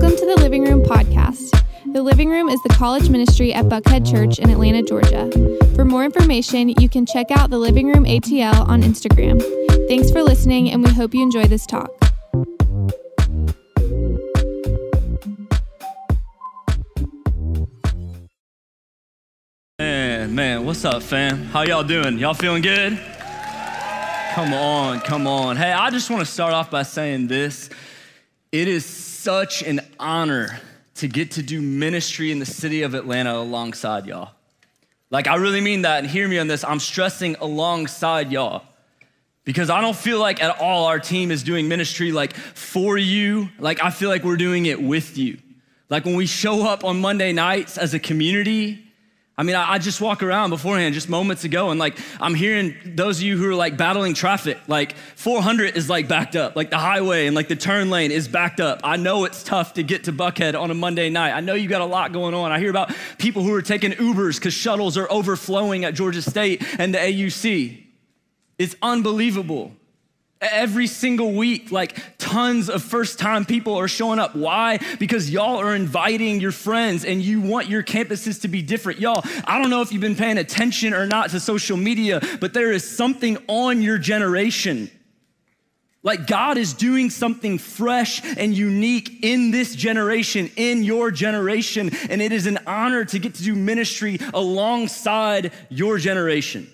[0.00, 1.62] Welcome to the Living Room Podcast.
[1.92, 5.30] The Living Room is the college ministry at Buckhead Church in Atlanta, Georgia.
[5.74, 9.42] For more information, you can check out the Living Room ATL on Instagram.
[9.88, 11.90] Thanks for listening, and we hope you enjoy this talk.
[19.78, 21.42] Man, man, what's up, fam?
[21.44, 22.18] How y'all doing?
[22.18, 22.98] Y'all feeling good?
[24.32, 25.58] Come on, come on.
[25.58, 27.68] Hey, I just want to start off by saying this.
[28.52, 30.60] It is such an honor
[30.96, 34.32] to get to do ministry in the city of Atlanta alongside y'all.
[35.08, 36.64] Like, I really mean that, and hear me on this.
[36.64, 38.64] I'm stressing alongside y'all
[39.44, 43.48] because I don't feel like at all our team is doing ministry like for you.
[43.60, 45.38] Like, I feel like we're doing it with you.
[45.88, 48.84] Like, when we show up on Monday nights as a community,
[49.40, 53.20] I mean, I, just walk around beforehand just moments ago, and like I'm hearing those
[53.20, 56.76] of you who are like battling traffic, like 400 is like backed up, like the
[56.76, 58.82] highway and like the turn lane is backed up.
[58.84, 61.32] I know it's tough to get to Buckhead on a Monday night.
[61.32, 62.52] I know you got a lot going on.
[62.52, 66.62] I hear about people who are taking Ubers because shuttles are overflowing at Georgia State
[66.78, 67.82] and the AUC.
[68.58, 69.72] It's unbelievable.
[70.40, 74.34] Every single week, like tons of first time people are showing up.
[74.34, 74.78] Why?
[74.98, 79.00] Because y'all are inviting your friends and you want your campuses to be different.
[79.00, 82.54] Y'all, I don't know if you've been paying attention or not to social media, but
[82.54, 84.90] there is something on your generation.
[86.02, 92.22] Like God is doing something fresh and unique in this generation, in your generation, and
[92.22, 96.66] it is an honor to get to do ministry alongside your generation.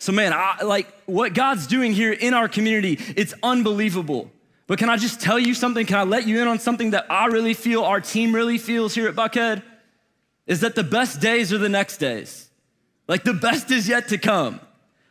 [0.00, 4.30] So, man, I, like what God's doing here in our community, it's unbelievable.
[4.66, 5.84] But can I just tell you something?
[5.84, 8.94] Can I let you in on something that I really feel, our team really feels
[8.94, 9.62] here at Buckhead?
[10.46, 12.48] Is that the best days are the next days.
[13.08, 14.58] Like the best is yet to come.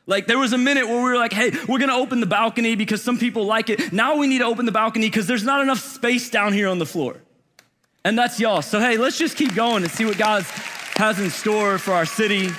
[0.07, 2.75] Like there was a minute where we were like, hey, we're gonna open the balcony
[2.75, 3.93] because some people like it.
[3.93, 6.79] Now we need to open the balcony because there's not enough space down here on
[6.79, 7.21] the floor.
[8.03, 8.63] And that's y'all.
[8.63, 10.43] So hey, let's just keep going and see what God
[10.95, 12.49] has in store for our city.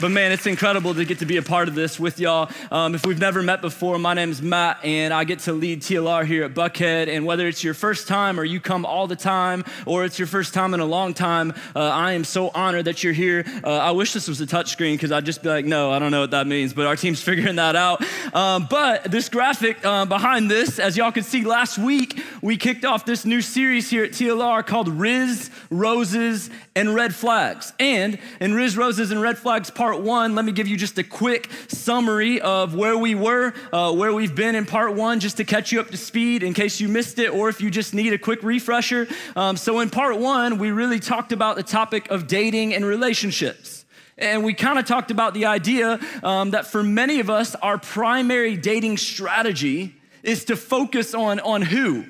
[0.00, 2.48] But man, it's incredible to get to be a part of this with y'all.
[2.70, 5.82] Um, if we've never met before, my name is Matt, and I get to lead
[5.82, 7.08] TLR here at Buckhead.
[7.08, 10.28] And whether it's your first time or you come all the time, or it's your
[10.28, 13.44] first time in a long time, uh, I am so honored that you're here.
[13.64, 16.12] Uh, I wish this was a touchscreen because I'd just be like, no, I don't
[16.12, 18.00] know what that means, but our team's figuring that out.
[18.32, 22.84] Um, but this graphic uh, behind this, as y'all can see, last week we kicked
[22.84, 27.72] off this new series here at TLR called Rizz, Roses, and Red Flags.
[27.80, 30.98] And in Rizz, Roses, and Red Flags, part part one, let me give you just
[30.98, 35.38] a quick summary of where we were, uh, where we've been in part one, just
[35.38, 37.94] to catch you up to speed in case you missed it or if you just
[37.94, 39.08] need a quick refresher.
[39.34, 43.86] Um, so, in part one, we really talked about the topic of dating and relationships.
[44.18, 47.78] And we kind of talked about the idea um, that for many of us, our
[47.78, 52.04] primary dating strategy is to focus on, on who?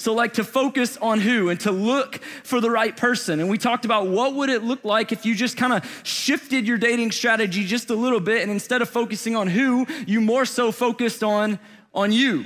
[0.00, 3.40] So, like to focus on who and to look for the right person.
[3.40, 6.68] And we talked about what would it look like if you just kind of shifted
[6.68, 10.44] your dating strategy just a little bit and instead of focusing on who, you more
[10.44, 11.58] so focused on,
[11.92, 12.44] on you.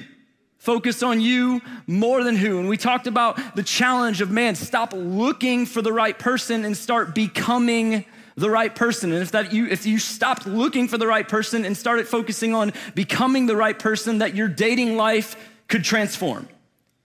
[0.57, 2.59] Focus on you more than who.
[2.59, 6.75] And we talked about the challenge of man, stop looking for the right person and
[6.75, 9.13] start becoming the right person.
[9.13, 12.55] And if that you if you stopped looking for the right person and started focusing
[12.55, 15.37] on becoming the right person, that your dating life
[15.69, 16.49] could transform.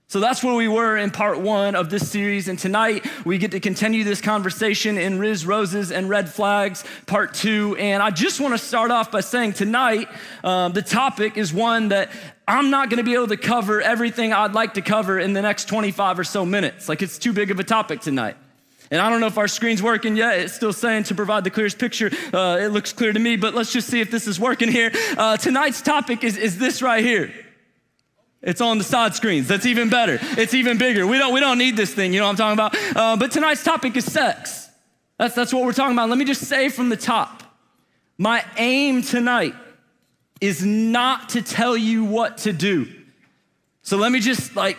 [0.10, 2.48] So that's where we were in part one of this series.
[2.48, 7.34] And tonight we get to continue this conversation in Rizz Roses and Red Flags, part
[7.34, 7.76] two.
[7.78, 10.08] And I just want to start off by saying tonight
[10.46, 12.10] um, the topic is one that
[12.48, 15.42] I'm not going to be able to cover everything I'd like to cover in the
[15.42, 16.88] next 25 or so minutes.
[16.88, 18.38] Like it's too big of a topic tonight.
[18.90, 20.40] And I don't know if our screen's working yet.
[20.40, 22.10] It's still saying to provide the clearest picture.
[22.34, 24.90] Uh, it looks clear to me, but let's just see if this is working here.
[25.18, 27.34] Uh, tonight's topic is, is this right here.
[28.42, 29.48] It's on the side screens.
[29.48, 30.20] That's even better.
[30.22, 31.08] It's even bigger.
[31.08, 32.96] We don't, we don't need this thing, you know what I'm talking about?
[32.96, 34.70] Uh, but tonight's topic is sex.
[35.18, 36.10] That's, that's what we're talking about.
[36.10, 37.44] Let me just say from the top
[38.20, 39.54] my aim tonight
[40.42, 42.88] is not to tell you what to do.
[43.84, 44.78] So let me just like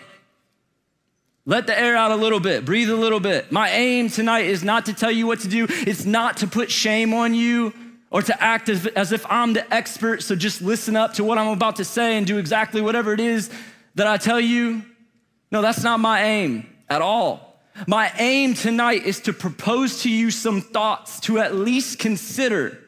[1.47, 3.51] let the air out a little bit, breathe a little bit.
[3.51, 6.71] My aim tonight is not to tell you what to do, it's not to put
[6.71, 7.73] shame on you
[8.11, 11.39] or to act as, as if I'm the expert, so just listen up to what
[11.39, 13.51] I'm about to say and do exactly whatever it is
[13.97, 14.83] that I tell you.
[15.51, 17.61] No, that's not my aim at all.
[17.87, 22.79] My aim tonight is to propose to you some thoughts to at least consider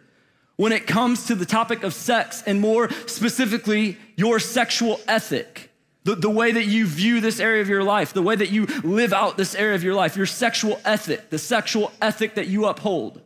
[0.56, 5.70] when it comes to the topic of sex and more specifically, your sexual ethic.
[6.05, 8.66] The, the way that you view this area of your life, the way that you
[8.82, 12.66] live out this area of your life, your sexual ethic, the sexual ethic that you
[12.66, 13.20] uphold.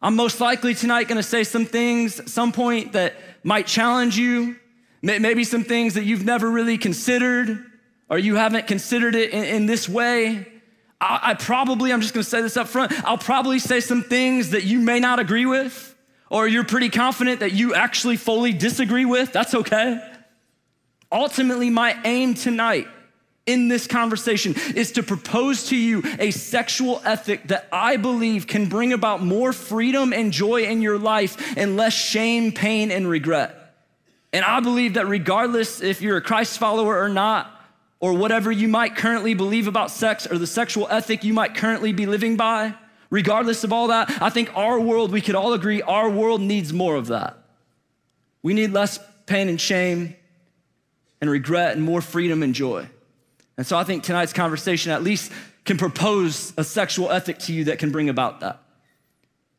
[0.00, 4.16] I'm most likely tonight going to say some things at some point that might challenge
[4.16, 4.56] you,
[5.02, 7.64] maybe some things that you've never really considered
[8.08, 10.46] or you haven't considered it in, in this way,
[11.00, 14.50] I, I probably, I'm just gonna say this up front, I'll probably say some things
[14.50, 15.94] that you may not agree with,
[16.30, 19.32] or you're pretty confident that you actually fully disagree with.
[19.32, 20.00] That's okay.
[21.10, 22.86] Ultimately, my aim tonight
[23.48, 28.68] in this conversation is to propose to you a sexual ethic that I believe can
[28.68, 33.74] bring about more freedom and joy in your life and less shame, pain, and regret.
[34.34, 37.54] And I believe that regardless if you're a Christ follower or not,
[38.00, 41.92] or whatever you might currently believe about sex or the sexual ethic you might currently
[41.92, 42.74] be living by,
[43.10, 46.72] regardless of all that, I think our world, we could all agree, our world needs
[46.72, 47.38] more of that.
[48.42, 50.14] We need less pain and shame
[51.20, 52.88] and regret and more freedom and joy.
[53.58, 55.30] And so I think tonight's conversation at least
[55.66, 58.62] can propose a sexual ethic to you that can bring about that.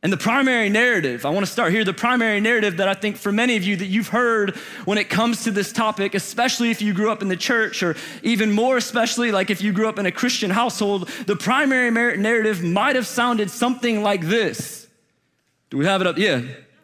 [0.01, 3.17] And the primary narrative, I want to start here, the primary narrative that I think
[3.17, 4.55] for many of you that you've heard
[4.85, 7.97] when it comes to this topic, especially if you grew up in the church, or
[8.23, 12.63] even more especially like if you grew up in a Christian household, the primary narrative
[12.63, 14.87] might have sounded something like this.
[15.69, 16.17] Do we have it up?
[16.17, 16.43] Yeah.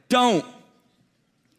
[0.10, 0.46] Don't.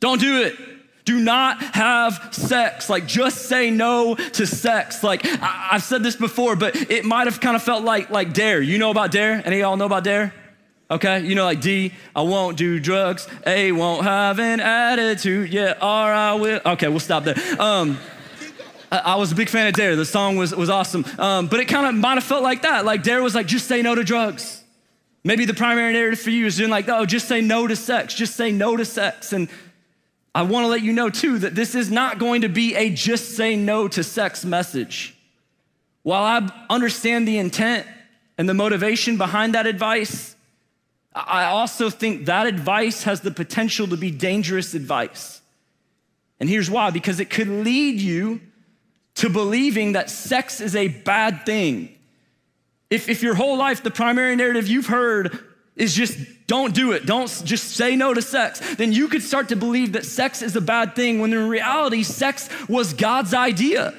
[0.00, 0.75] Don't do it.
[1.06, 2.90] Do not have sex.
[2.90, 5.02] Like, just say no to sex.
[5.02, 8.32] Like, I- have said this before, but it might have kind of felt like, like
[8.32, 8.60] Dare.
[8.60, 9.40] You know about Dare?
[9.46, 10.34] Any of y'all know about Dare?
[10.90, 13.26] Okay, you know, like D, I won't do drugs.
[13.44, 15.52] A, won't have an attitude.
[15.52, 16.60] Yeah, R, I will.
[16.64, 17.36] Okay, we'll stop there.
[17.60, 17.98] Um,
[18.92, 19.96] I, was a big fan of Dare.
[19.96, 21.04] The song was, was awesome.
[21.18, 22.84] Um, but it kind of might have felt like that.
[22.84, 24.62] Like Dare was like, just say no to drugs.
[25.24, 28.14] Maybe the primary narrative for you is doing like, oh, just say no to sex.
[28.14, 29.32] Just say no to sex.
[29.32, 29.48] And
[30.36, 32.90] I want to let you know too that this is not going to be a
[32.90, 35.16] just say no to sex message.
[36.02, 37.86] While I understand the intent
[38.36, 40.36] and the motivation behind that advice,
[41.14, 45.40] I also think that advice has the potential to be dangerous advice.
[46.38, 48.42] And here's why because it could lead you
[49.14, 51.96] to believing that sex is a bad thing.
[52.90, 55.42] If, if your whole life, the primary narrative you've heard
[55.76, 59.50] is just don't do it, don't just say no to sex, then you could start
[59.50, 63.94] to believe that sex is a bad thing when in reality, sex was God's idea.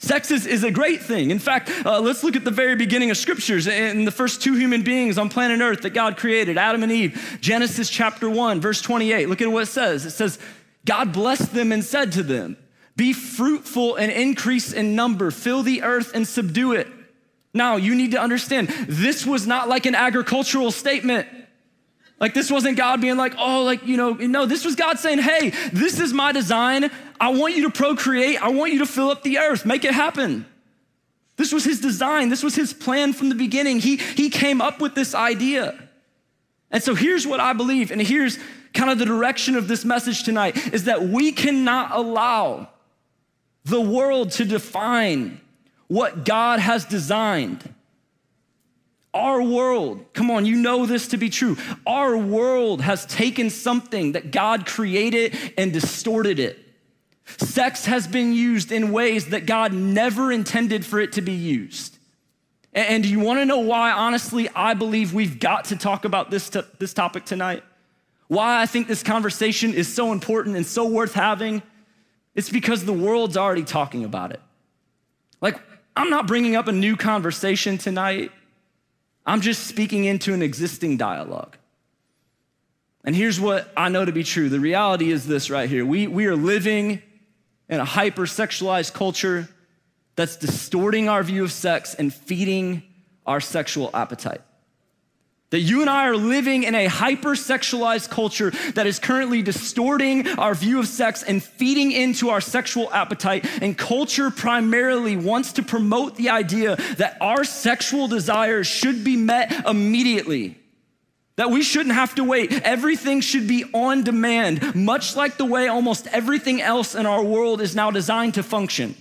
[0.00, 1.30] Sex is, is a great thing.
[1.30, 4.54] In fact, uh, let's look at the very beginning of scriptures and the first two
[4.54, 7.38] human beings on planet Earth that God created, Adam and Eve.
[7.40, 9.28] Genesis chapter 1, verse 28.
[9.28, 10.06] Look at what it says.
[10.06, 10.38] It says,
[10.84, 12.56] God blessed them and said to them,
[12.94, 16.86] Be fruitful and increase in number, fill the earth and subdue it.
[17.54, 21.26] Now, you need to understand, this was not like an agricultural statement.
[22.20, 25.18] Like, this wasn't God being like, oh, like, you know, no, this was God saying,
[25.18, 26.90] hey, this is my design.
[27.20, 28.42] I want you to procreate.
[28.42, 29.64] I want you to fill up the earth.
[29.64, 30.44] Make it happen.
[31.36, 32.28] This was his design.
[32.28, 33.78] This was his plan from the beginning.
[33.78, 35.78] He, he came up with this idea.
[36.70, 38.38] And so here's what I believe, and here's
[38.74, 42.68] kind of the direction of this message tonight is that we cannot allow
[43.64, 45.40] the world to define
[45.88, 47.74] what God has designed.
[49.12, 51.56] Our world, come on, you know this to be true.
[51.86, 56.58] Our world has taken something that God created and distorted it.
[57.38, 61.98] Sex has been used in ways that God never intended for it to be used.
[62.72, 66.30] And do you want to know why, honestly, I believe we've got to talk about
[66.30, 67.64] this, this topic tonight?
[68.28, 71.62] Why I think this conversation is so important and so worth having?
[72.34, 74.40] It's because the world's already talking about it.
[75.40, 75.58] Like,
[75.98, 78.30] I'm not bringing up a new conversation tonight.
[79.26, 81.56] I'm just speaking into an existing dialogue.
[83.02, 85.84] And here's what I know to be true the reality is this right here.
[85.84, 87.02] We, we are living
[87.68, 89.48] in a hypersexualized culture
[90.14, 92.84] that's distorting our view of sex and feeding
[93.26, 94.42] our sexual appetite.
[95.50, 100.54] That you and I are living in a hypersexualized culture that is currently distorting our
[100.54, 103.46] view of sex and feeding into our sexual appetite.
[103.62, 109.66] And culture primarily wants to promote the idea that our sexual desires should be met
[109.66, 110.58] immediately.
[111.36, 112.52] That we shouldn't have to wait.
[112.52, 117.62] Everything should be on demand, much like the way almost everything else in our world
[117.62, 118.96] is now designed to function.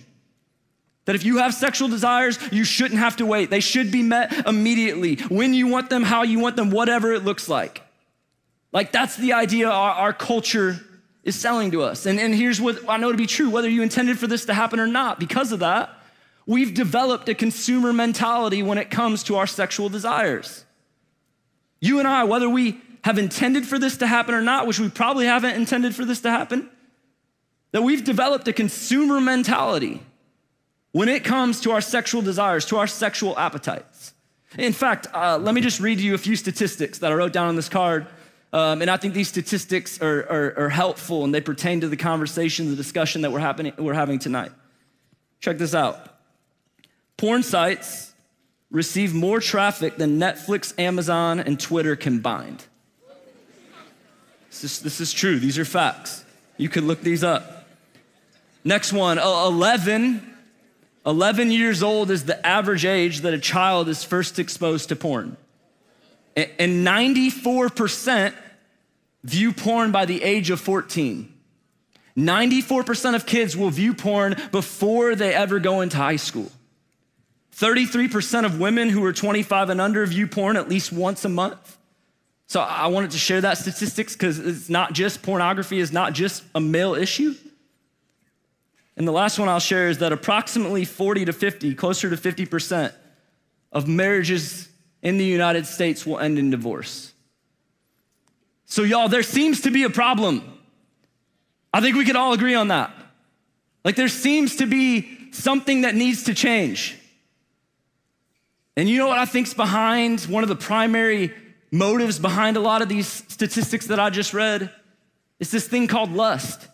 [1.08, 3.50] That if you have sexual desires, you shouldn't have to wait.
[3.50, 7.24] They should be met immediately, when you want them, how you want them, whatever it
[7.24, 7.82] looks like.
[8.74, 10.82] Like that's the idea our, our culture
[11.24, 12.06] is selling to us.
[12.06, 14.54] And, and here's what I know to be true whether you intended for this to
[14.54, 15.90] happen or not, because of that,
[16.46, 20.66] we've developed a consumer mentality when it comes to our sexual desires.
[21.80, 24.90] You and I, whether we have intended for this to happen or not, which we
[24.90, 26.70] probably haven't intended for this to happen,
[27.72, 30.02] that we've developed a consumer mentality
[30.92, 34.14] when it comes to our sexual desires, to our sexual appetites.
[34.58, 37.48] In fact, uh, let me just read you a few statistics that I wrote down
[37.48, 38.08] on this card.
[38.54, 41.98] Um, and I think these statistics are, are, are, helpful and they pertain to the
[41.98, 44.52] conversation, the discussion that we're, happening, we're having tonight.
[45.42, 46.18] Check this out.
[47.18, 48.14] Porn sites
[48.72, 52.64] receive more traffic than Netflix, Amazon, and Twitter combined.
[54.50, 55.40] This is, this is true.
[55.40, 56.24] These are facts.
[56.56, 57.68] You could look these up.
[58.64, 60.37] Next one 11.
[61.08, 65.38] 11 years old is the average age that a child is first exposed to porn.
[66.36, 68.34] And 94%
[69.24, 71.34] view porn by the age of 14.
[72.18, 76.52] 94% of kids will view porn before they ever go into high school.
[77.56, 81.78] 33% of women who are 25 and under view porn at least once a month.
[82.48, 86.44] So I wanted to share that statistics because it's not just pornography is not just
[86.54, 87.34] a male issue.
[88.98, 92.94] And the last one I'll share is that approximately 40 to 50, closer to 50%
[93.72, 94.68] of marriages
[95.04, 97.14] in the United States will end in divorce.
[98.66, 100.60] So, y'all, there seems to be a problem.
[101.72, 102.92] I think we could all agree on that.
[103.86, 106.98] Like, there seems to be something that needs to change.
[108.76, 111.34] And you know what I think's behind one of the primary
[111.72, 114.72] motives behind a lot of these statistics that I just read?
[115.40, 116.68] It's this thing called lust.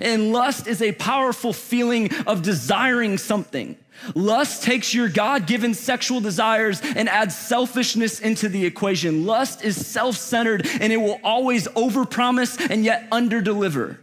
[0.00, 3.76] And lust is a powerful feeling of desiring something.
[4.14, 9.24] Lust takes your God given sexual desires and adds selfishness into the equation.
[9.24, 13.98] Lust is self centered and it will always overpromise and yet underdeliver.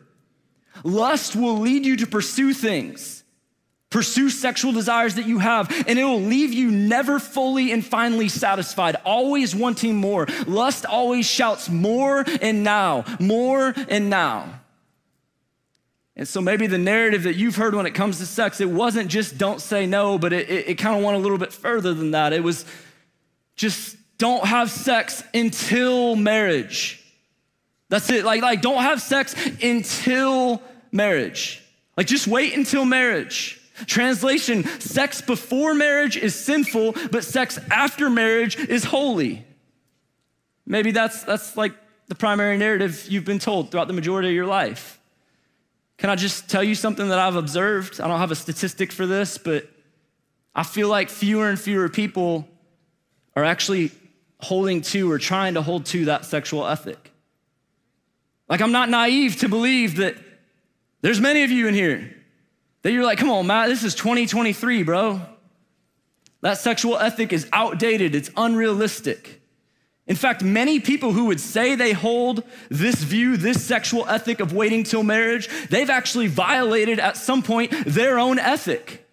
[0.84, 3.24] Lust will lead you to pursue things
[3.94, 8.28] Pursue sexual desires that you have, and it will leave you never fully and finally
[8.28, 10.26] satisfied, always wanting more.
[10.48, 14.62] Lust always shouts more and now, more and now.
[16.16, 19.10] And so maybe the narrative that you've heard when it comes to sex, it wasn't
[19.10, 21.94] just don't say no, but it, it, it kind of went a little bit further
[21.94, 22.34] than that.
[22.34, 22.66] It was
[23.56, 27.04] just don't have sex until marriage.
[27.90, 28.26] That's it.
[28.26, 31.64] Like, like don't have sex until marriage.
[31.98, 33.60] Like just wait until marriage.
[33.88, 39.44] Translation sex before marriage is sinful, but sex after marriage is holy.
[40.66, 41.74] Maybe that's, that's like
[42.08, 45.00] the primary narrative you've been told throughout the majority of your life.
[45.98, 48.02] Can I just tell you something that I've observed?
[48.02, 49.70] I don't have a statistic for this, but
[50.56, 52.48] I feel like fewer and fewer people
[53.36, 53.92] are actually
[54.40, 57.12] holding to or trying to hold to that sexual ethic.
[58.50, 60.16] Like, I'm not naive to believe that
[61.02, 62.16] there's many of you in here
[62.82, 65.22] that you're like, come on, Matt, this is 2023, bro.
[66.42, 69.42] That sexual ethic is outdated, it's unrealistic.
[70.06, 74.52] In fact, many people who would say they hold this view, this sexual ethic of
[74.52, 79.08] waiting till marriage, they've actually violated at some point their own ethic.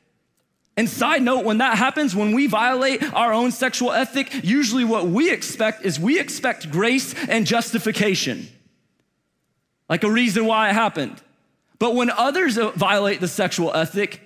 [0.77, 5.07] And side note, when that happens, when we violate our own sexual ethic, usually what
[5.07, 8.49] we expect is we expect grace and justification.
[9.89, 11.21] Like a reason why it happened.
[11.79, 14.23] But when others violate the sexual ethic,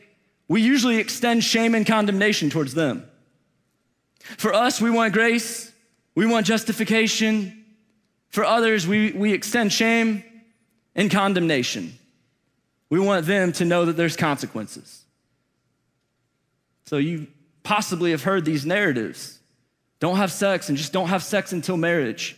[0.49, 3.09] we usually extend shame and condemnation towards them.
[4.39, 5.73] For us, we want grace,
[6.15, 7.65] we want justification.
[8.31, 10.25] For others, we, we extend shame
[10.95, 11.99] and condemnation.
[12.91, 15.05] We want them to know that there's consequences.
[16.87, 17.27] So you
[17.63, 19.39] possibly have heard these narratives.
[20.01, 22.37] Don't have sex and just don't have sex until marriage.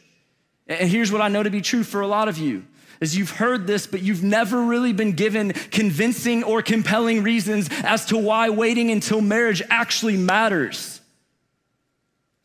[0.67, 2.65] And here's what I know to be true for a lot of you
[3.01, 8.07] is you've heard this, but you've never really been given convincing or compelling reasons as
[8.07, 10.96] to why waiting until marriage actually matters.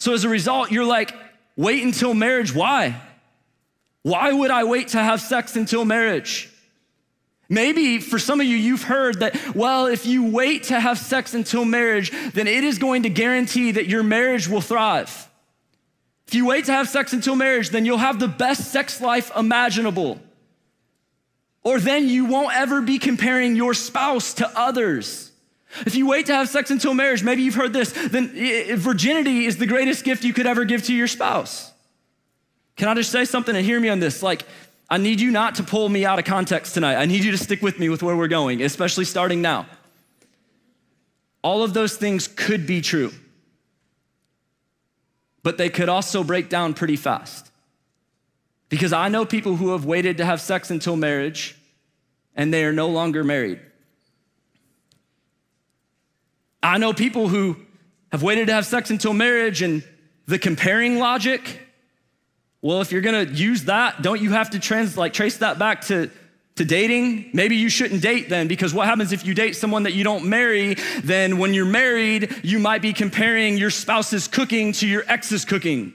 [0.02, 1.14] So as a result, you're like,
[1.56, 3.00] wait until marriage, why?
[4.02, 6.50] Why would I wait to have sex until marriage?
[7.48, 11.36] Maybe for some of you, you've heard that, well, if you wait to have sex
[11.36, 15.30] until marriage, then it is going to guarantee that your marriage will thrive.
[16.28, 19.32] If you wait to have sex until marriage, then you'll have the best sex life
[19.38, 20.20] imaginable.
[21.62, 25.31] Or then you won't ever be comparing your spouse to others.
[25.86, 28.30] If you wait to have sex until marriage, maybe you've heard this, then
[28.78, 31.72] virginity is the greatest gift you could ever give to your spouse.
[32.76, 34.22] Can I just say something and hear me on this?
[34.22, 34.44] Like,
[34.90, 36.96] I need you not to pull me out of context tonight.
[36.96, 39.66] I need you to stick with me with where we're going, especially starting now.
[41.44, 43.14] All of those things could be true,
[45.44, 47.50] but they could also break down pretty fast.
[48.68, 51.56] Because I know people who have waited to have sex until marriage
[52.36, 53.60] and they are no longer married.
[56.64, 57.58] I know people who
[58.12, 59.84] have waited to have sex until marriage and
[60.28, 61.62] the comparing logic.
[62.62, 65.82] Well, if you're gonna use that, don't you have to trans like trace that back
[65.86, 66.12] to,
[66.58, 67.32] to dating?
[67.34, 70.26] Maybe you shouldn't date then, because what happens if you date someone that you don't
[70.26, 70.76] marry?
[71.04, 75.94] Then when you're married, you might be comparing your spouse's cooking to your ex's cooking.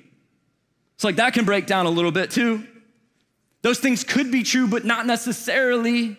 [0.96, 2.66] It's like that can break down a little bit too.
[3.62, 6.18] Those things could be true, but not necessarily.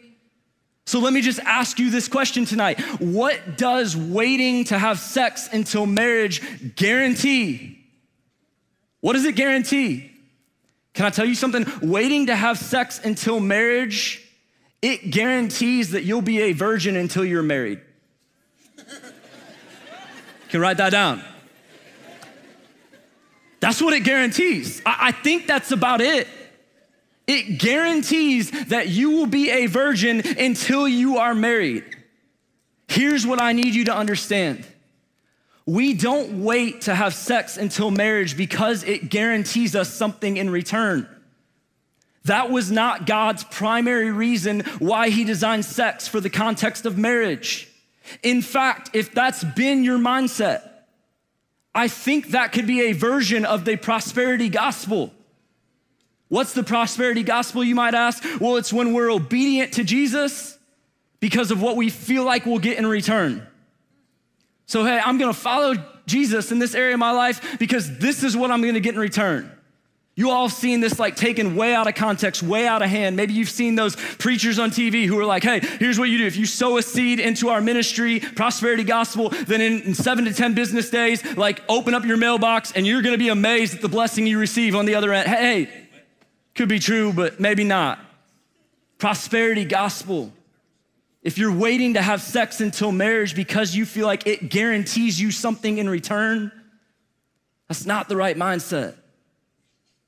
[0.87, 2.79] So let me just ask you this question tonight.
[3.01, 6.41] What does waiting to have sex until marriage
[6.77, 7.83] guarantee?
[9.01, 10.09] What does it guarantee?
[10.93, 11.65] Can I tell you something?
[11.81, 14.25] Waiting to have sex until marriage,
[14.81, 17.81] it guarantees that you'll be a virgin until you're married.
[20.47, 21.21] Can write that down.
[23.59, 24.81] That's what it guarantees.
[24.85, 26.29] I, I think that's about it.
[27.27, 31.83] It guarantees that you will be a virgin until you are married.
[32.87, 34.65] Here's what I need you to understand.
[35.65, 41.09] We don't wait to have sex until marriage because it guarantees us something in return.
[42.23, 47.69] That was not God's primary reason why He designed sex for the context of marriage.
[48.23, 50.61] In fact, if that's been your mindset,
[51.75, 55.13] I think that could be a version of the prosperity gospel.
[56.29, 58.23] What's the prosperity gospel, you might ask?
[58.39, 60.57] Well, it's when we're obedient to Jesus
[61.19, 63.47] because of what we feel like we'll get in return.
[64.65, 68.35] So, hey, I'm gonna follow Jesus in this area of my life because this is
[68.35, 69.51] what I'm gonna get in return.
[70.17, 73.15] You all have seen this like taken way out of context, way out of hand.
[73.15, 76.25] Maybe you've seen those preachers on TV who are like, hey, here's what you do.
[76.25, 80.33] If you sow a seed into our ministry, prosperity gospel, then in, in seven to
[80.33, 83.87] 10 business days, like open up your mailbox and you're gonna be amazed at the
[83.87, 85.29] blessing you receive on the other end.
[85.29, 85.86] Hey,
[86.57, 87.99] could be true, but maybe not.
[88.97, 90.33] Prosperity gospel.
[91.21, 95.31] If you're waiting to have sex until marriage because you feel like it guarantees you
[95.31, 96.51] something in return,
[97.67, 98.95] that's not the right mindset.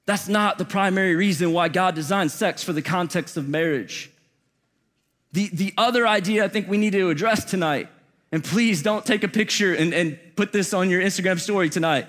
[0.05, 4.09] That's not the primary reason why God designed sex for the context of marriage.
[5.33, 7.89] The, the other idea I think we need to address tonight,
[8.31, 12.07] and please don't take a picture and, and put this on your Instagram story tonight.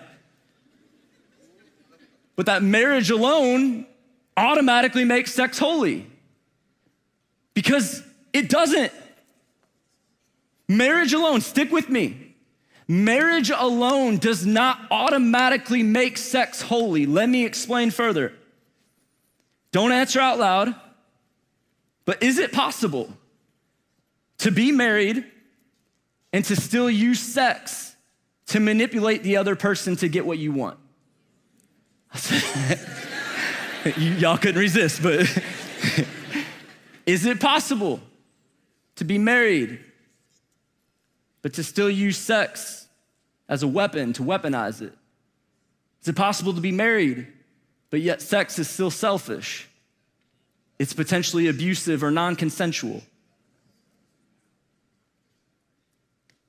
[2.37, 3.87] But that marriage alone
[4.37, 6.07] automatically make sex holy
[7.55, 8.93] because it doesn't.
[10.69, 12.35] Marriage alone, stick with me.
[12.87, 17.07] Marriage alone does not automatically make sex holy.
[17.07, 18.33] Let me explain further.
[19.73, 20.75] Don't answer out loud,
[22.05, 23.13] but is it possible
[24.39, 25.25] to be married
[26.33, 27.95] and to still use sex
[28.47, 30.79] to manipulate the other person to get what you want?
[33.97, 35.21] y'all couldn't resist, but
[37.07, 38.01] is it possible
[38.97, 39.81] to be married,
[41.43, 42.87] but to still use sex
[43.49, 44.93] as a weapon, to weaponize it?
[46.03, 47.27] Is it possible to be married,
[47.89, 49.69] but yet sex is still selfish?
[50.79, 53.03] It's potentially abusive or non consensual.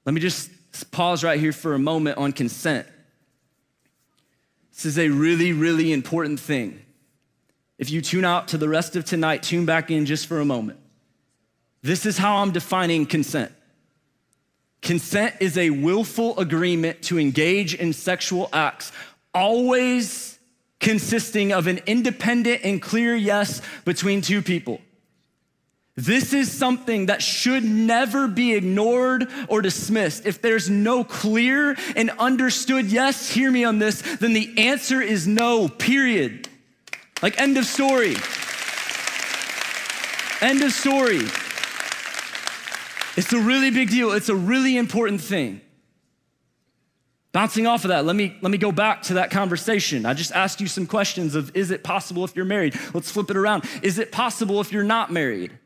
[0.05, 0.49] Let me just
[0.91, 2.87] pause right here for a moment on consent.
[4.73, 6.81] This is a really, really important thing.
[7.81, 10.45] If you tune out to the rest of tonight, tune back in just for a
[10.45, 10.79] moment.
[11.81, 13.51] This is how I'm defining consent.
[14.83, 18.91] Consent is a willful agreement to engage in sexual acts,
[19.33, 20.37] always
[20.79, 24.79] consisting of an independent and clear yes between two people.
[25.95, 30.27] This is something that should never be ignored or dismissed.
[30.27, 35.27] If there's no clear and understood yes, hear me on this, then the answer is
[35.27, 36.47] no, period.
[37.21, 38.15] Like, end of story.
[40.41, 41.21] End of story.
[43.17, 44.11] It's a really big deal.
[44.11, 45.61] It's a really important thing.
[47.31, 50.05] Bouncing off of that, let me, let me go back to that conversation.
[50.05, 52.77] I just asked you some questions of is it possible if you're married?
[52.93, 53.63] Let's flip it around.
[53.81, 55.57] Is it possible if you're not married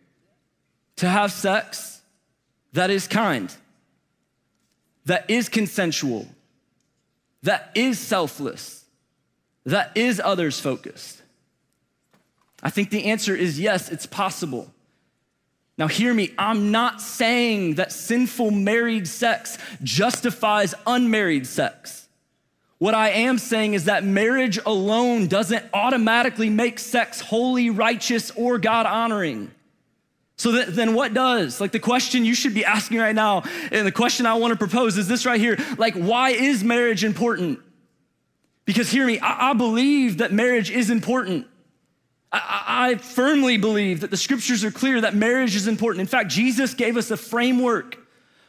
[0.98, 2.02] to have sex
[2.74, 3.54] that is kind,
[5.06, 6.28] that is consensual,
[7.42, 8.86] that is selfless,
[9.66, 11.15] that is others focused?
[12.66, 14.74] I think the answer is yes, it's possible.
[15.78, 22.08] Now, hear me, I'm not saying that sinful married sex justifies unmarried sex.
[22.80, 28.58] What I am saying is that marriage alone doesn't automatically make sex holy, righteous, or
[28.58, 29.52] God honoring.
[30.38, 31.62] So that, then what does?
[31.62, 34.58] Like the question you should be asking right now, and the question I want to
[34.58, 37.60] propose is this right here like, why is marriage important?
[38.66, 41.46] Because hear me, I, I believe that marriage is important.
[42.36, 46.02] I, firmly believe that the scriptures are clear that marriage is important.
[46.02, 47.98] In fact, Jesus gave us a framework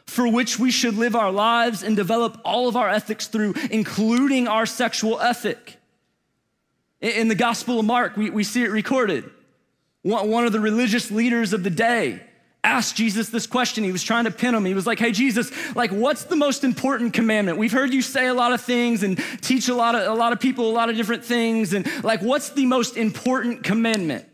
[0.05, 4.47] for which we should live our lives and develop all of our ethics through, including
[4.47, 5.77] our sexual ethic.
[7.01, 9.29] In the Gospel of Mark, we, we see it recorded.
[10.01, 12.21] One of the religious leaders of the day
[12.63, 13.83] asked Jesus this question.
[13.83, 14.65] He was trying to pin him.
[14.65, 17.57] He was like, Hey, Jesus, like, what's the most important commandment?
[17.57, 20.33] We've heard you say a lot of things and teach a lot of, a lot
[20.33, 21.73] of people a lot of different things.
[21.73, 24.25] And like, what's the most important commandment?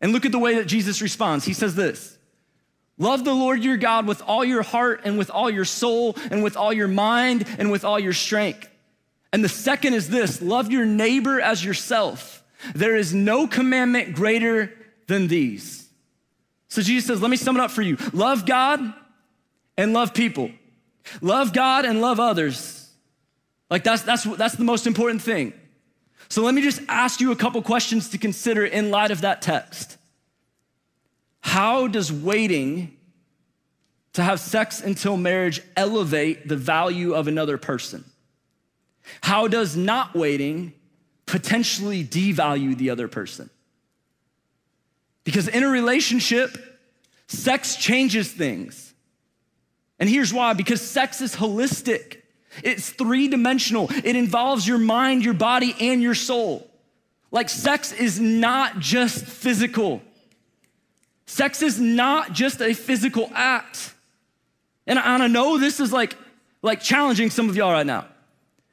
[0.00, 1.44] And look at the way that Jesus responds.
[1.44, 2.18] He says this
[2.98, 6.42] Love the Lord your God with all your heart and with all your soul and
[6.42, 8.68] with all your mind and with all your strength.
[9.32, 12.44] And the second is this love your neighbor as yourself.
[12.74, 14.72] There is no commandment greater
[15.06, 15.79] than these.
[16.70, 18.80] So Jesus says, let me sum it up for you love God
[19.76, 20.50] and love people.
[21.20, 22.88] Love God and love others.
[23.68, 25.52] Like that's, that's, that's the most important thing.
[26.28, 29.42] So let me just ask you a couple questions to consider in light of that
[29.42, 29.96] text.
[31.40, 32.96] How does waiting
[34.12, 38.04] to have sex until marriage elevate the value of another person?
[39.22, 40.74] How does not waiting
[41.26, 43.50] potentially devalue the other person?
[45.24, 46.56] Because in a relationship,
[47.26, 48.94] sex changes things.
[49.98, 52.22] And here's why because sex is holistic,
[52.64, 56.66] it's three dimensional, it involves your mind, your body, and your soul.
[57.30, 60.02] Like, sex is not just physical.
[61.26, 63.94] Sex is not just a physical act.
[64.86, 66.16] And I, know this is like,
[66.60, 68.06] like challenging some of y'all right now.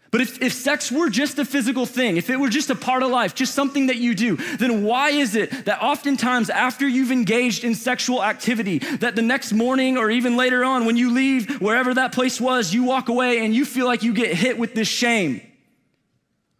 [0.09, 3.03] But if, if sex were just a physical thing, if it were just a part
[3.03, 7.11] of life, just something that you do, then why is it that oftentimes after you've
[7.11, 11.59] engaged in sexual activity, that the next morning or even later on when you leave
[11.59, 14.73] wherever that place was, you walk away and you feel like you get hit with
[14.73, 15.41] this shame?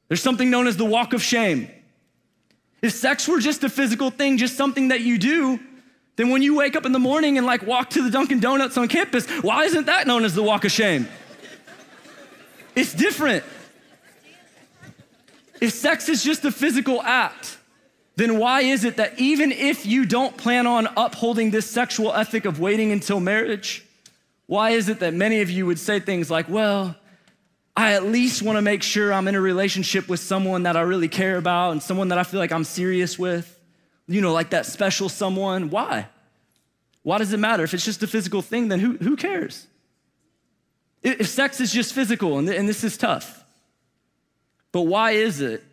[0.09, 1.69] There's something known as the walk of shame.
[2.81, 5.59] If sex were just a physical thing, just something that you do,
[6.17, 8.77] then when you wake up in the morning and like walk to the Dunkin' Donuts
[8.77, 11.07] on campus, why isn't that known as the walk of shame?
[12.77, 13.43] It's different.
[15.59, 17.57] If sex is just a physical act,
[18.15, 22.45] then why is it that even if you don't plan on upholding this sexual ethic
[22.45, 23.85] of waiting until marriage,
[24.45, 26.95] why is it that many of you would say things like, well,
[27.75, 30.81] I at least want to make sure I'm in a relationship with someone that I
[30.81, 33.57] really care about and someone that I feel like I'm serious with?
[34.07, 35.69] you know, like that special someone.
[35.69, 36.07] Why?
[37.03, 37.63] Why does it matter?
[37.63, 39.67] If it's just a physical thing, then who, who cares?
[41.11, 43.43] If sex is just physical, and, this is tough,
[44.71, 45.63] but why is it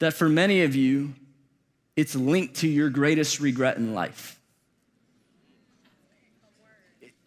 [0.00, 1.14] that for many of you,
[1.94, 4.40] it's linked to your greatest regret in life?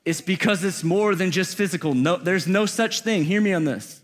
[0.04, 1.94] It's because it's more than just physical.
[1.94, 3.24] No, there's no such thing.
[3.24, 4.02] Hear me on this.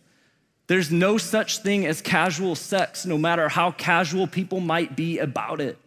[0.68, 5.60] There's no such thing as casual sex, no matter how casual people might be about
[5.60, 5.78] it.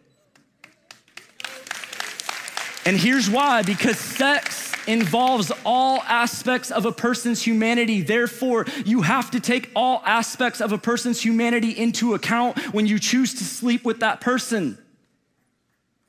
[2.85, 8.01] And here's why because sex involves all aspects of a person's humanity.
[8.01, 12.99] Therefore, you have to take all aspects of a person's humanity into account when you
[12.99, 14.77] choose to sleep with that person.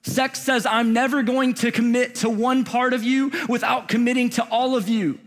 [0.02, 4.44] Sex says, I'm never going to commit to one part of you without committing to
[4.44, 5.18] all of you.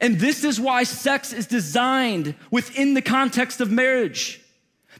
[0.00, 4.40] And this is why sex is designed within the context of marriage.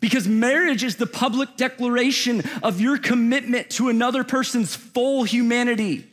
[0.01, 6.07] Because marriage is the public declaration of your commitment to another person's full humanity.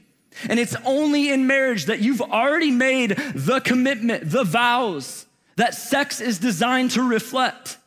[0.49, 6.21] And it's only in marriage that you've already made the commitment, the vows that sex
[6.21, 7.77] is designed to reflect.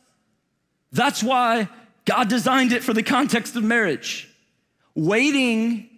[0.91, 1.69] That's why
[2.05, 4.29] God designed it for the context of marriage.
[4.95, 5.89] Waiting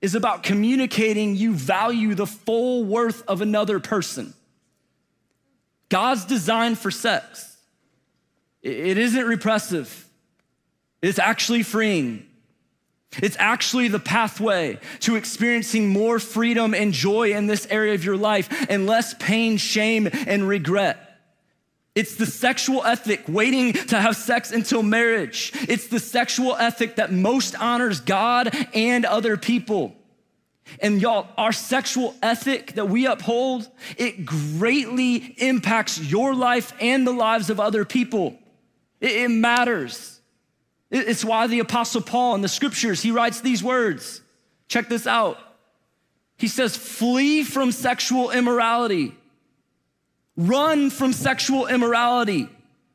[0.00, 4.34] is about communicating you value the full worth of another person.
[5.88, 7.56] God's design for sex,
[8.62, 10.08] it isn't repressive,
[11.02, 12.26] it's actually freeing.
[13.22, 18.16] It's actually the pathway to experiencing more freedom and joy in this area of your
[18.16, 21.02] life and less pain, shame, and regret.
[21.94, 25.52] It's the sexual ethic, waiting to have sex until marriage.
[25.66, 29.96] It's the sexual ethic that most honors God and other people.
[30.80, 37.12] And y'all, our sexual ethic that we uphold, it greatly impacts your life and the
[37.12, 38.38] lives of other people.
[39.00, 40.15] It, it matters.
[40.90, 44.20] It, it's why the Apostle Paul in the scriptures, he writes these words.
[44.68, 45.38] Check this out.
[46.36, 49.14] He says, flee from sexual immorality.
[50.36, 52.48] Run from sexual immorality.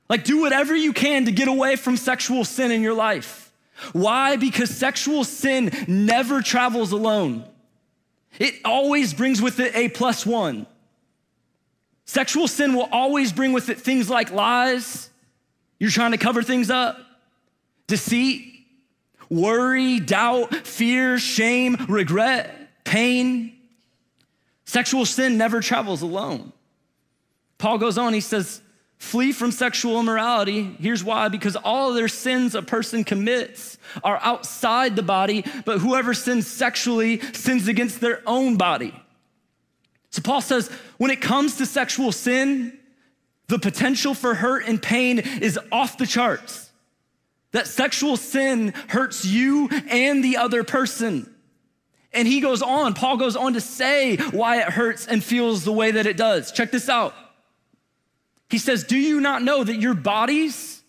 [0.09, 3.51] Like, do whatever you can to get away from sexual sin in your life.
[3.93, 4.35] Why?
[4.35, 7.45] Because sexual sin never travels alone.
[8.37, 10.67] It always brings with it a plus one.
[12.05, 15.09] Sexual sin will always bring with it things like lies,
[15.79, 16.99] you're trying to cover things up,
[17.91, 18.65] deceit,
[19.29, 23.51] worry, doubt, fear, shame, regret, pain.
[24.63, 26.53] Sexual sin never travels alone.
[27.57, 28.61] Paul goes on, he says,
[28.97, 30.77] Flee from sexual immorality.
[30.79, 36.13] Here's why because all their sins a person commits are outside the body, but whoever
[36.13, 38.93] sins sexually sins against their own body.
[40.11, 42.77] So Paul says when it comes to sexual sin,
[43.47, 46.70] the potential for hurt and pain is off the charts.
[47.51, 51.33] That sexual sin hurts you and the other person.
[52.13, 55.71] And he goes on, Paul goes on to say why it hurts and feels the
[55.71, 56.51] way that it does.
[56.51, 57.13] Check this out.
[58.49, 60.81] He says, Do you not know that your bodies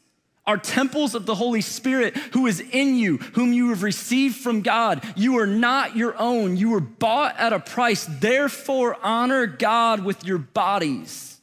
[0.44, 4.62] are temples of the Holy Spirit who is in you, whom you have received from
[4.62, 5.04] God?
[5.16, 6.56] You are not your own.
[6.56, 8.04] You were bought at a price.
[8.08, 11.40] Therefore, honor God with your bodies.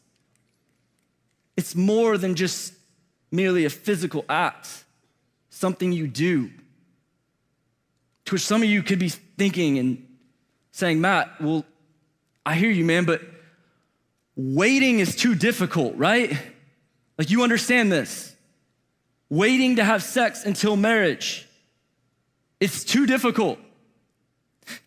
[1.56, 2.74] It's more than just
[3.32, 4.84] merely a physical act,
[5.60, 6.50] something you do.
[8.26, 10.08] To which some of you could be thinking and
[10.72, 11.66] saying, Matt, well,
[12.46, 13.22] I hear you, man, but
[14.36, 16.38] waiting is too difficult, right?
[17.18, 18.34] Like you understand this.
[19.30, 21.48] Waiting to have sex until marriage,
[22.60, 23.60] it's too difficult.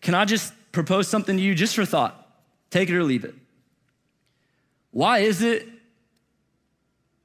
[0.01, 2.19] Can I just propose something to you just for thought?
[2.71, 3.35] Take it or leave it.
[4.91, 5.67] Why is it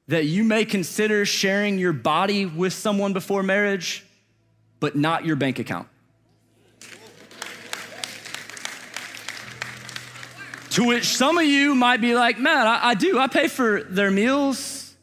[0.09, 4.05] that you may consider sharing your body with someone before marriage,
[4.81, 5.87] but not your bank account?
[10.71, 13.18] To which some of you might be like, man, I, I, do.
[13.18, 14.94] I pay for their meals.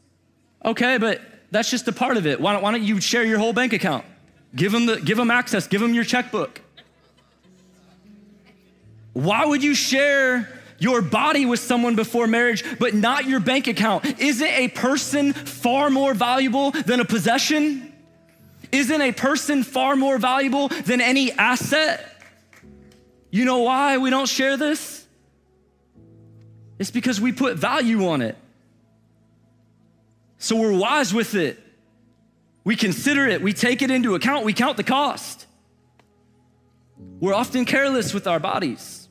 [0.64, 2.40] Okay, but that's just a part of it.
[2.40, 4.06] Why don't, why don't you share your whole bank account?
[4.56, 6.62] Give them, the, give them access, give them your checkbook.
[9.14, 14.20] Why would you share your body with someone before marriage, but not your bank account?
[14.20, 17.94] Isn't a person far more valuable than a possession?
[18.72, 22.12] Isn't a person far more valuable than any asset?
[23.32, 25.06] You know why we don't share this?
[26.80, 28.38] It's because we put value on it.
[30.38, 31.62] So we're wise with it.
[32.64, 35.46] We consider it, we take it into account, we count the cost.
[37.20, 39.05] We're often careless with our bodies.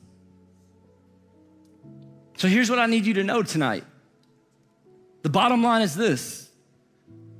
[2.37, 3.83] So here's what I need you to know tonight.
[5.23, 6.49] The bottom line is this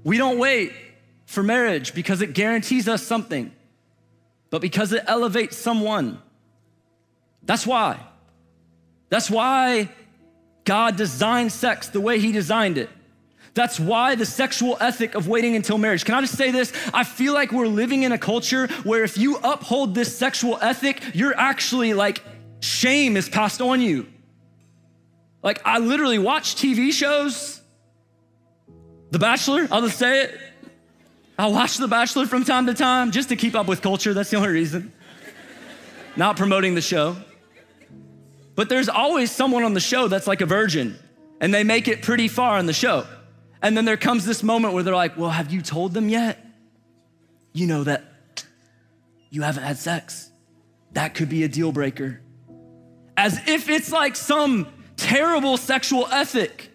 [0.04, 0.72] we don't wait
[1.26, 3.52] for marriage because it guarantees us something,
[4.50, 6.22] but because it elevates someone.
[7.44, 8.00] That's why.
[9.10, 9.90] That's why
[10.64, 12.90] God designed sex the way He designed it.
[13.54, 16.04] That's why the sexual ethic of waiting until marriage.
[16.04, 16.74] Can I just say this?
[16.94, 21.02] I feel like we're living in a culture where if you uphold this sexual ethic,
[21.14, 22.22] you're actually like,
[22.60, 24.08] shame is passed on you.
[25.46, 27.62] Like, I literally watch TV shows.
[29.12, 30.40] The Bachelor, I'll just say it.
[31.38, 34.16] I watch The Bachelor from time to time just to keep up with culture.
[34.16, 34.92] That's the only reason.
[36.16, 37.16] Not promoting the show.
[38.56, 40.98] But there's always someone on the show that's like a virgin,
[41.40, 43.06] and they make it pretty far in the show.
[43.62, 46.44] And then there comes this moment where they're like, Well, have you told them yet?
[47.54, 48.04] You know that
[49.30, 50.32] you haven't had sex.
[50.94, 52.22] That could be a deal breaker.
[53.18, 54.68] As if it's like some
[55.06, 56.72] terrible sexual ethic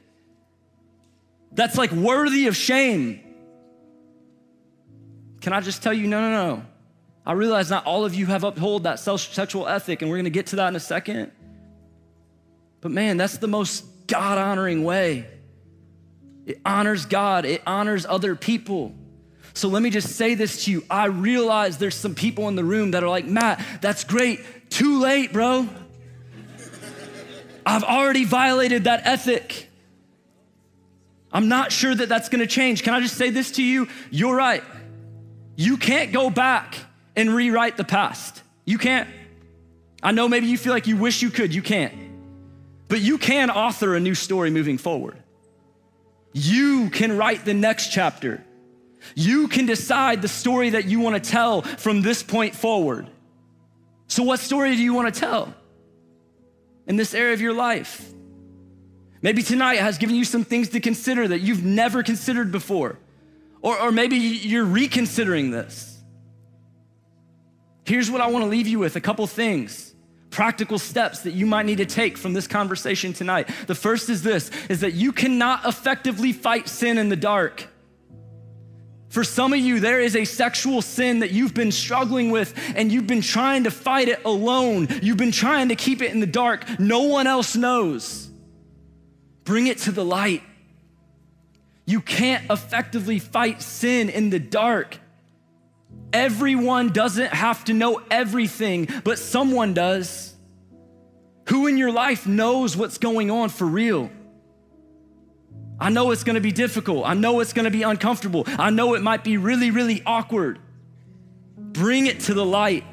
[1.53, 3.21] that's like worthy of shame.
[5.41, 6.63] Can I just tell you, no, no, no.
[7.27, 10.47] I realize not all of you have upheld that sexual ethic, and we're gonna get
[10.49, 11.33] to that in a second.
[12.81, 15.27] But man, that's the most God honoring way.
[16.47, 18.95] It honors God, it honors other people.
[19.55, 20.85] So let me just say this to you.
[20.89, 24.71] I realize there's some people in the room that are like, Matt, that's great.
[24.71, 25.69] Too late, bro.
[27.65, 29.69] I've already violated that ethic.
[31.33, 32.83] I'm not sure that that's gonna change.
[32.83, 33.89] Can I just say this to you?
[34.11, 34.65] You're right.
[35.57, 36.77] You can't go back
[37.17, 38.43] and rewrite the past.
[38.65, 39.09] You can't.
[40.03, 41.95] I know maybe you feel like you wish you could, you can't.
[42.89, 45.17] But you can author a new story moving forward.
[46.33, 48.45] You can write the next chapter.
[49.15, 53.09] You can decide the story that you want to tell from this point forward.
[54.09, 55.55] So, what story do you want to tell
[56.91, 58.05] in this area of your life?
[59.23, 62.99] Maybe tonight has given you some things to consider that you've never considered before.
[63.63, 66.03] Or, or maybe you're reconsidering this.
[67.85, 69.95] Here's what I want to leave you with a couple things
[70.31, 73.49] practical steps that you might need to take from this conversation tonight.
[73.69, 77.69] The first is this is that you cannot effectively fight sin in the dark.
[79.11, 82.93] For some of you, there is a sexual sin that you've been struggling with and
[82.93, 84.87] you've been trying to fight it alone.
[85.03, 86.79] You've been trying to keep it in the dark.
[86.79, 88.31] No one else knows.
[89.43, 90.45] Bring it to the light.
[91.87, 94.97] You can't effectively fight sin in the dark.
[96.13, 100.37] Everyone doesn't have to know everything, but someone does.
[101.49, 104.09] Who in your life knows what's going on for real?
[105.81, 107.07] I know it's gonna be difficult.
[107.07, 108.45] I know it's gonna be uncomfortable.
[108.47, 110.59] I know it might be really, really awkward.
[111.57, 112.85] Bring it to the light.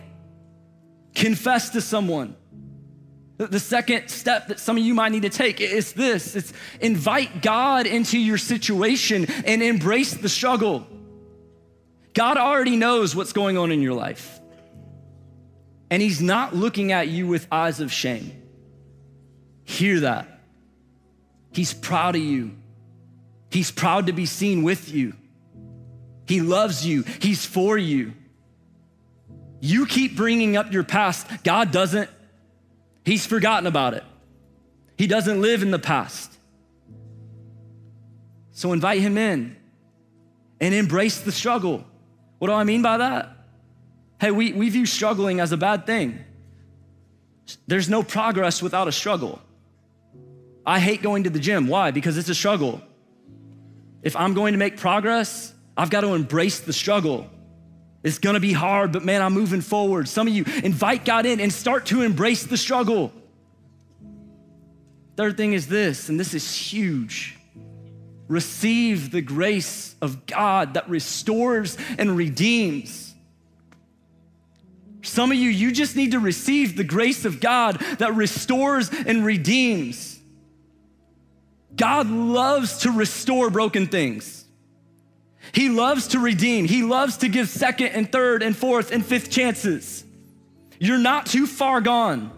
[1.14, 2.36] Confess to someone.
[3.38, 7.44] The second step that some of you might need to take is this it's invite
[7.44, 10.88] God into your situation and embrace the struggle.
[12.16, 14.40] God already knows what's going on in your life.
[15.92, 18.42] And He's not looking at you with eyes of shame.
[19.66, 20.28] Hear that.
[21.52, 22.57] He's proud of you.
[23.50, 25.14] He's proud to be seen with you.
[26.28, 27.04] He loves you.
[27.04, 28.14] He's for you.
[29.60, 31.44] You keep bringing up your past.
[31.44, 32.10] God doesn't.
[33.06, 34.04] He's forgotten about it.
[34.98, 36.32] He doesn't live in the past.
[38.52, 39.56] So invite him in
[40.60, 41.86] and embrace the struggle.
[42.40, 43.38] What do I mean by that?
[44.20, 46.20] Hey, we, we view struggling as a bad thing.
[47.68, 49.40] There's no progress without a struggle.
[50.66, 51.68] I hate going to the gym.
[51.68, 51.92] Why?
[51.92, 52.82] Because it's a struggle.
[54.02, 57.30] If I'm going to make progress, I've got to embrace the struggle.
[58.04, 60.08] It's gonna be hard, but man, I'm moving forward.
[60.08, 63.12] Some of you invite God in and start to embrace the struggle.
[65.18, 67.38] Third thing is this, and this is huge
[68.28, 73.16] receive the grace of God that restores and redeems.
[75.02, 79.26] Some of you, you just need to receive the grace of God that restores and
[79.26, 80.17] redeems.
[81.78, 84.46] God loves to restore broken things.
[85.54, 86.66] He loves to redeem.
[86.66, 90.04] He loves to give second and third and fourth and fifth chances.
[90.80, 92.32] You're not too far gone.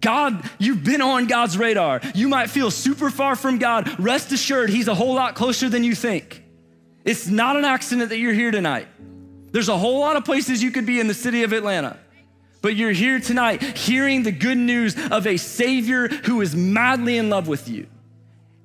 [0.00, 2.00] God, you've been on God's radar.
[2.14, 4.00] You might feel super far from God.
[4.00, 6.42] Rest assured, He's a whole lot closer than you think.
[7.04, 8.88] It's not an accident that you're here tonight.
[9.52, 11.98] There's a whole lot of places you could be in the city of Atlanta.
[12.62, 17.28] But you're here tonight hearing the good news of a Savior who is madly in
[17.30, 17.86] love with you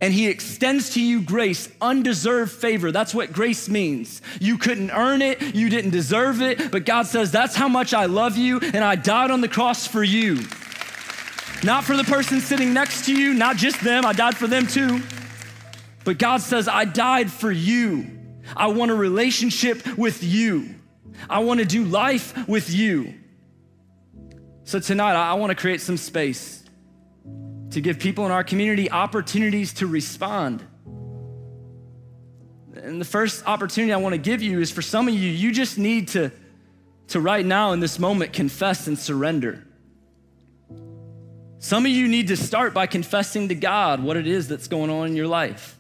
[0.06, 2.91] and he extends to you grace, undeserved favor.
[2.91, 4.22] That's what grace means.
[4.39, 8.06] You couldn't earn it, you didn't deserve it, but God says, That's how much I
[8.06, 10.46] love you, and I died on the cross for you.
[11.63, 14.68] Not for the person sitting next to you, not just them, I died for them
[14.68, 15.02] too.
[16.04, 18.06] But God says, I died for you.
[18.56, 20.76] I want a relationship with you.
[21.28, 23.15] I want to do life with you.
[24.65, 26.63] So tonight, I want to create some space
[27.76, 30.66] to give people in our community opportunities to respond.
[32.74, 35.52] And the first opportunity I want to give you is for some of you, you
[35.52, 36.32] just need to,
[37.10, 39.62] to right now in this moment confess and surrender.
[41.60, 44.90] Some of you need to start by confessing to God what it is that's going
[44.90, 45.78] on in your life.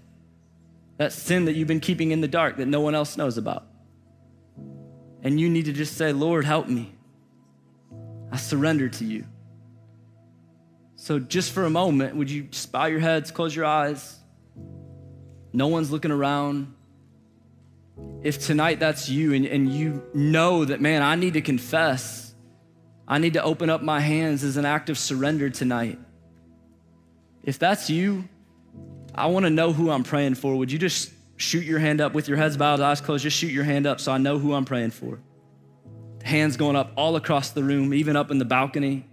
[0.97, 3.65] That sin that you've been keeping in the dark that no one else knows about.
[5.21, 6.91] And you need to just say, Lord, help me.
[8.33, 9.27] I surrender to you.
[11.05, 14.17] So, just for a moment, would you just bow your heads, close your eyes?
[15.53, 16.73] No one's looking around.
[18.23, 22.33] If tonight that's you and, and you know that, man, I need to confess,
[23.07, 25.99] I need to open up my hands as an act of surrender tonight.
[27.43, 28.27] If that's you,
[29.13, 30.55] I wanna know who I'm praying for.
[30.55, 33.21] Would you just shoot your hand up with your heads bowed, eyes closed?
[33.21, 35.19] Just shoot your hand up so I know who I'm praying for.
[36.23, 39.05] Hands going up all across the room, even up in the balcony.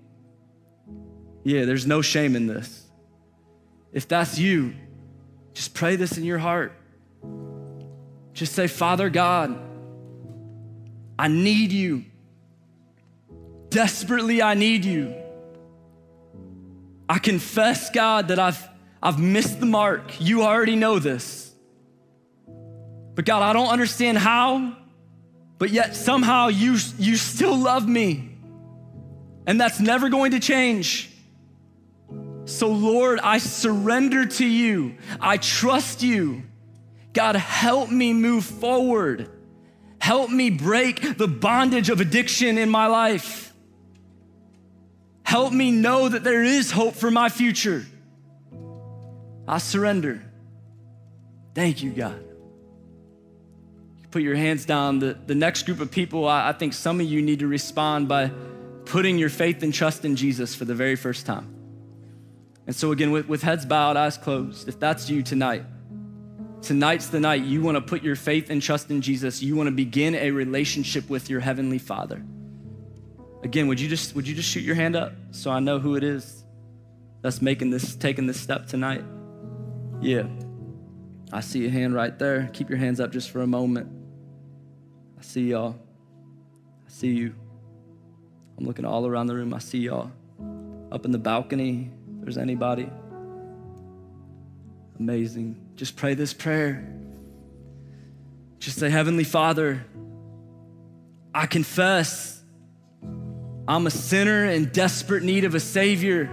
[1.44, 2.86] Yeah, there's no shame in this.
[3.92, 4.74] If that's you,
[5.54, 6.72] just pray this in your heart.
[8.32, 9.58] Just say, Father God,
[11.18, 12.04] I need you.
[13.68, 15.14] Desperately, I need you.
[17.08, 18.66] I confess, God, that I've,
[19.02, 20.20] I've missed the mark.
[20.20, 21.52] You already know this.
[23.14, 24.74] But God, I don't understand how,
[25.58, 28.30] but yet somehow you, you still love me.
[29.46, 31.11] And that's never going to change.
[32.44, 34.96] So, Lord, I surrender to you.
[35.20, 36.42] I trust you.
[37.12, 39.30] God, help me move forward.
[39.98, 43.54] Help me break the bondage of addiction in my life.
[45.22, 47.86] Help me know that there is hope for my future.
[49.46, 50.22] I surrender.
[51.54, 52.22] Thank you, God.
[54.10, 54.98] Put your hands down.
[54.98, 58.08] The, the next group of people, I, I think some of you need to respond
[58.08, 58.30] by
[58.84, 61.51] putting your faith and trust in Jesus for the very first time.
[62.66, 65.64] And so, again, with, with heads bowed, eyes closed, if that's you tonight,
[66.62, 69.42] tonight's the night you want to put your faith and trust in Jesus.
[69.42, 72.24] You want to begin a relationship with your heavenly Father.
[73.42, 75.96] Again, would you just would you just shoot your hand up so I know who
[75.96, 76.44] it is
[77.22, 79.02] that's making this taking this step tonight?
[80.00, 80.26] Yeah.
[81.32, 82.48] I see a hand right there.
[82.52, 83.90] Keep your hands up just for a moment.
[85.18, 85.76] I see y'all.
[86.86, 87.34] I see you.
[88.58, 89.54] I'm looking all around the room.
[89.54, 90.12] I see y'all.
[90.92, 91.90] Up in the balcony,
[92.22, 92.88] there's anybody.
[94.98, 95.56] Amazing.
[95.76, 96.88] Just pray this prayer.
[98.58, 99.84] Just say, Heavenly Father,
[101.34, 102.40] I confess
[103.66, 106.30] I'm a sinner in desperate need of a Savior.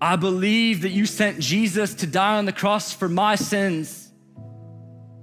[0.00, 4.10] I believe that you sent Jesus to die on the cross for my sins.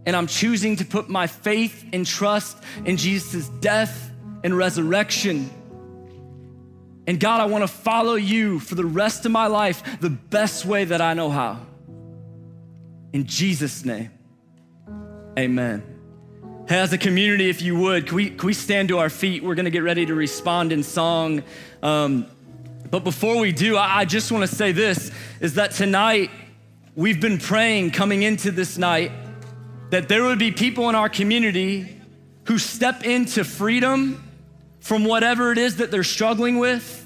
[0.06, 4.12] And I'm choosing to put my faith and trust in Jesus' death,
[4.44, 5.50] and resurrection.
[7.06, 10.66] And God, I want to follow you for the rest of my life the best
[10.66, 11.60] way that I know how.
[13.12, 14.10] In Jesus' name,
[15.38, 15.84] amen.
[16.68, 19.44] Hey, as a community, if you would, can we, can we stand to our feet?
[19.44, 21.44] We're going to get ready to respond in song.
[21.82, 22.26] Um,
[22.90, 26.32] but before we do, I, I just want to say this is that tonight
[26.96, 29.12] we've been praying coming into this night
[29.90, 32.00] that there would be people in our community
[32.46, 34.24] who step into freedom
[34.84, 37.00] from whatever it is that they're struggling with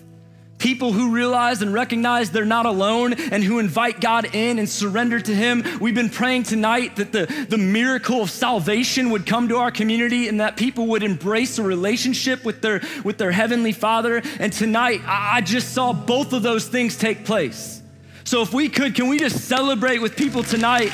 [0.57, 5.19] people who realize and recognize they're not alone and who invite God in and surrender
[5.19, 5.63] to Him.
[5.79, 10.27] We've been praying tonight that the, the miracle of salvation would come to our community
[10.27, 14.23] and that people would embrace a relationship with their, with their Heavenly Father.
[14.39, 17.83] And tonight, I, just saw both of those things take place.
[18.23, 20.89] So if we could, can we just celebrate with people tonight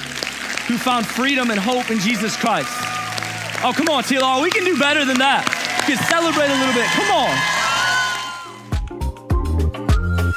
[0.67, 2.67] who found freedom and hope in Jesus Christ?
[3.63, 5.62] Oh, come on, TLR, we can do better than that.
[5.91, 6.85] Celebrate a little bit.
[6.91, 7.37] Come on.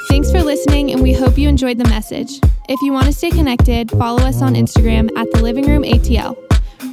[0.08, 2.40] Thanks for listening, and we hope you enjoyed the message.
[2.68, 6.36] If you want to stay connected, follow us on Instagram at the Living Room ATL.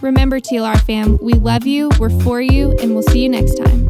[0.03, 3.89] Remember, TLR fam, we love you, we're for you, and we'll see you next time.